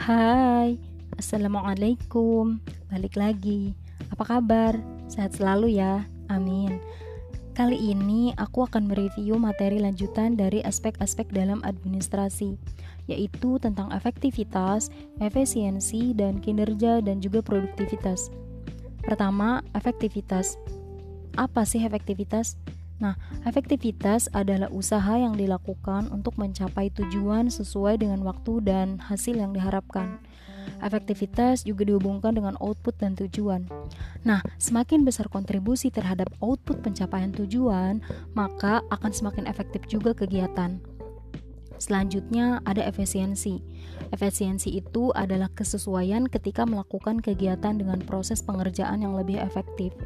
Hai, 0.00 0.80
Assalamualaikum. 1.20 2.56
Balik 2.88 3.20
lagi. 3.20 3.76
Apa 4.08 4.24
kabar? 4.24 4.72
Sehat 5.12 5.36
selalu 5.36 5.76
ya, 5.76 6.08
amin. 6.32 6.80
Kali 7.52 7.76
ini 7.76 8.32
aku 8.40 8.64
akan 8.64 8.88
mereview 8.88 9.36
materi 9.36 9.76
lanjutan 9.76 10.40
dari 10.40 10.64
aspek-aspek 10.64 11.28
dalam 11.36 11.60
administrasi 11.68 12.56
Yaitu 13.12 13.60
tentang 13.60 13.92
efektivitas, 13.92 14.88
efisiensi, 15.20 16.16
dan 16.16 16.40
kinerja 16.40 17.04
dan 17.04 17.20
juga 17.20 17.44
produktivitas. 17.44 18.32
Pertama, 19.04 19.60
efektivitas. 19.76 20.56
Apa 21.36 21.68
sih 21.68 21.84
efektivitas? 21.84 22.56
Nah, 23.00 23.16
efektivitas 23.48 24.28
adalah 24.36 24.68
usaha 24.68 25.16
yang 25.16 25.32
dilakukan 25.34 26.12
untuk 26.12 26.36
mencapai 26.36 26.92
tujuan 26.92 27.48
sesuai 27.48 28.04
dengan 28.04 28.20
waktu 28.22 28.60
dan 28.60 29.00
hasil 29.00 29.40
yang 29.40 29.56
diharapkan. 29.56 30.20
Efektivitas 30.84 31.64
juga 31.64 31.88
dihubungkan 31.88 32.36
dengan 32.36 32.56
output 32.60 32.96
dan 33.00 33.16
tujuan. 33.16 33.64
Nah, 34.24 34.44
semakin 34.60 35.04
besar 35.08 35.32
kontribusi 35.32 35.88
terhadap 35.88 36.28
output 36.44 36.84
pencapaian 36.84 37.32
tujuan, 37.32 38.04
maka 38.36 38.84
akan 38.92 39.12
semakin 39.12 39.48
efektif 39.48 39.88
juga 39.88 40.12
kegiatan. 40.12 40.80
Selanjutnya 41.80 42.60
ada 42.68 42.84
efisiensi. 42.84 43.64
Efisiensi 44.12 44.76
itu 44.76 45.16
adalah 45.16 45.48
kesesuaian 45.56 46.28
ketika 46.28 46.68
melakukan 46.68 47.24
kegiatan 47.24 47.80
dengan 47.80 48.04
proses 48.04 48.44
pengerjaan 48.44 49.00
yang 49.00 49.16
lebih 49.16 49.40
efektif. 49.40 49.96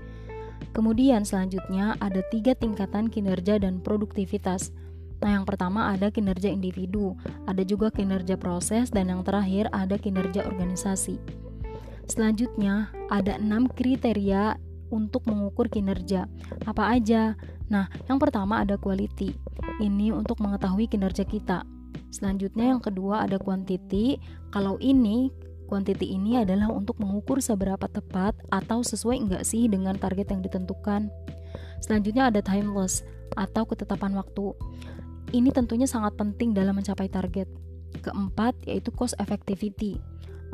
Kemudian 0.74 1.22
selanjutnya 1.22 1.94
ada 2.02 2.20
tiga 2.30 2.52
tingkatan 2.58 3.06
kinerja 3.06 3.62
dan 3.62 3.78
produktivitas. 3.78 4.74
Nah, 5.22 5.40
yang 5.40 5.46
pertama 5.46 5.94
ada 5.94 6.10
kinerja 6.10 6.50
individu, 6.50 7.16
ada 7.48 7.62
juga 7.64 7.88
kinerja 7.88 8.36
proses, 8.36 8.90
dan 8.90 9.08
yang 9.08 9.22
terakhir 9.24 9.70
ada 9.72 9.96
kinerja 9.96 10.44
organisasi. 10.44 11.16
Selanjutnya, 12.04 12.92
ada 13.08 13.40
enam 13.40 13.70
kriteria 13.70 14.60
untuk 14.92 15.24
mengukur 15.24 15.72
kinerja. 15.72 16.28
Apa 16.68 16.92
aja? 16.92 17.38
Nah, 17.72 17.88
yang 18.10 18.20
pertama 18.20 18.60
ada 18.60 18.76
quality. 18.76 19.32
Ini 19.80 20.12
untuk 20.12 20.44
mengetahui 20.44 20.90
kinerja 20.90 21.24
kita. 21.24 21.64
Selanjutnya 22.12 22.76
yang 22.76 22.82
kedua 22.84 23.24
ada 23.24 23.40
quantity. 23.40 24.20
Kalau 24.52 24.76
ini 24.78 25.32
Quantity 25.64 26.12
ini 26.12 26.36
adalah 26.40 26.68
untuk 26.68 27.00
mengukur 27.00 27.40
seberapa 27.40 27.88
tepat 27.88 28.36
atau 28.52 28.84
sesuai 28.84 29.16
enggak 29.16 29.42
sih 29.48 29.64
dengan 29.66 29.96
target 29.96 30.30
yang 30.30 30.44
ditentukan. 30.44 31.08
Selanjutnya 31.80 32.28
ada 32.28 32.40
timeless 32.44 33.04
atau 33.36 33.64
ketetapan 33.64 34.12
waktu. 34.16 34.52
Ini 35.32 35.50
tentunya 35.50 35.88
sangat 35.88 36.14
penting 36.20 36.52
dalam 36.52 36.76
mencapai 36.76 37.08
target. 37.08 37.48
Keempat 38.04 38.54
yaitu 38.68 38.92
cost 38.92 39.16
effectivity 39.18 39.98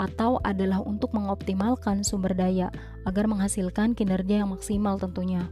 atau 0.01 0.41
adalah 0.47 0.81
untuk 0.81 1.13
mengoptimalkan 1.13 2.01
sumber 2.01 2.33
daya 2.33 2.73
agar 3.05 3.29
menghasilkan 3.29 3.93
kinerja 3.93 4.41
yang 4.41 4.49
maksimal 4.49 4.97
tentunya. 4.97 5.45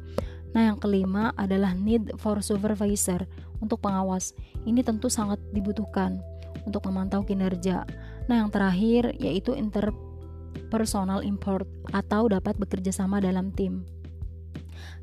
Nah, 0.56 0.72
yang 0.72 0.80
kelima 0.80 1.36
adalah 1.36 1.76
need 1.76 2.16
for 2.16 2.40
supervisor 2.40 3.28
untuk 3.60 3.84
pengawas. 3.84 4.32
Ini 4.64 4.80
tentu 4.80 5.12
sangat 5.12 5.36
dibutuhkan 5.52 6.24
untuk 6.68 6.84
memantau 6.84 7.24
kinerja. 7.24 7.88
Nah, 8.28 8.44
yang 8.44 8.52
terakhir 8.52 9.16
yaitu 9.16 9.56
interpersonal 9.56 11.24
import 11.24 11.64
atau 11.90 12.28
dapat 12.28 12.60
bekerja 12.60 12.92
sama 12.92 13.18
dalam 13.24 13.50
tim. 13.56 13.88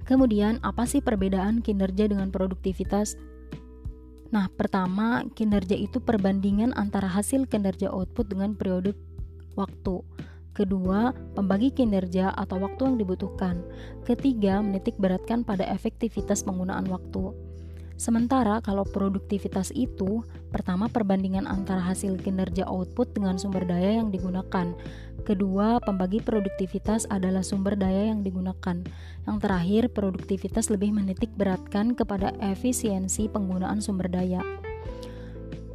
Kemudian, 0.06 0.62
apa 0.62 0.86
sih 0.86 1.02
perbedaan 1.02 1.66
kinerja 1.66 2.06
dengan 2.06 2.30
produktivitas? 2.30 3.18
Nah, 4.30 4.46
pertama, 4.54 5.26
kinerja 5.34 5.74
itu 5.74 5.98
perbandingan 5.98 6.78
antara 6.78 7.10
hasil 7.10 7.50
kinerja 7.50 7.90
output 7.90 8.30
dengan 8.30 8.54
periode 8.54 8.94
waktu. 9.58 10.06
Kedua, 10.56 11.12
pembagi 11.36 11.74
kinerja 11.74 12.32
atau 12.32 12.64
waktu 12.64 12.88
yang 12.88 12.96
dibutuhkan. 12.96 13.60
Ketiga, 14.08 14.64
menitik 14.64 14.96
beratkan 14.96 15.44
pada 15.44 15.68
efektivitas 15.68 16.48
penggunaan 16.48 16.88
waktu. 16.88 17.36
Sementara 17.96 18.60
kalau 18.60 18.84
produktivitas 18.84 19.72
itu, 19.72 20.28
pertama 20.52 20.92
perbandingan 20.92 21.48
antara 21.48 21.80
hasil 21.80 22.20
kinerja 22.20 22.68
output 22.68 23.16
dengan 23.16 23.40
sumber 23.40 23.64
daya 23.64 24.04
yang 24.04 24.12
digunakan. 24.12 24.76
Kedua, 25.24 25.80
pembagi 25.80 26.20
produktivitas 26.20 27.08
adalah 27.08 27.40
sumber 27.40 27.80
daya 27.80 28.12
yang 28.12 28.20
digunakan. 28.20 28.84
Yang 29.24 29.38
terakhir, 29.40 29.84
produktivitas 29.96 30.68
lebih 30.68 30.92
menitik 30.92 31.32
beratkan 31.40 31.96
kepada 31.96 32.36
efisiensi 32.44 33.32
penggunaan 33.32 33.80
sumber 33.80 34.12
daya. 34.12 34.44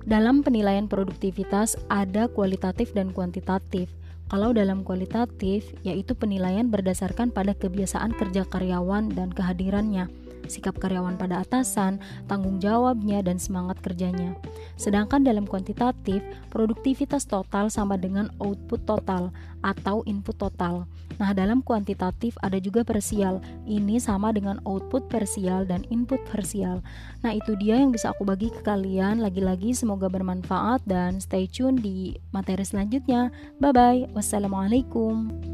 Dalam 0.05 0.45
penilaian 0.45 0.93
produktivitas 0.93 1.81
ada 1.89 2.29
kualitatif 2.29 2.93
dan 2.93 3.17
kuantitatif. 3.17 3.89
Kalau 4.29 4.53
dalam 4.55 4.85
kualitatif, 4.85 5.73
yaitu 5.83 6.15
penilaian 6.15 6.69
berdasarkan 6.69 7.33
pada 7.33 7.57
kebiasaan 7.57 8.15
kerja 8.15 8.47
karyawan 8.47 9.11
dan 9.11 9.33
kehadirannya 9.35 10.30
sikap 10.51 10.83
karyawan 10.83 11.15
pada 11.15 11.47
atasan, 11.47 12.03
tanggung 12.27 12.59
jawabnya, 12.59 13.23
dan 13.23 13.39
semangat 13.39 13.79
kerjanya. 13.79 14.35
Sedangkan 14.75 15.23
dalam 15.23 15.47
kuantitatif, 15.47 16.21
produktivitas 16.51 17.31
total 17.31 17.71
sama 17.71 17.95
dengan 17.95 18.27
output 18.43 18.83
total 18.83 19.31
atau 19.63 20.03
input 20.11 20.35
total. 20.35 20.91
Nah, 21.21 21.37
dalam 21.37 21.61
kuantitatif 21.61 22.33
ada 22.41 22.57
juga 22.57 22.81
persial. 22.81 23.45
Ini 23.69 24.01
sama 24.01 24.33
dengan 24.33 24.57
output 24.65 25.13
persial 25.13 25.69
dan 25.69 25.85
input 25.93 26.19
persial. 26.33 26.81
Nah, 27.21 27.37
itu 27.37 27.53
dia 27.61 27.77
yang 27.77 27.93
bisa 27.93 28.17
aku 28.17 28.25
bagi 28.25 28.49
ke 28.49 28.65
kalian. 28.65 29.21
Lagi-lagi 29.21 29.77
semoga 29.77 30.09
bermanfaat 30.09 30.81
dan 30.89 31.21
stay 31.21 31.45
tune 31.45 31.77
di 31.77 32.17
materi 32.33 32.65
selanjutnya. 32.65 33.29
Bye 33.61 33.73
bye. 33.77 34.01
Wassalamualaikum. 34.17 35.50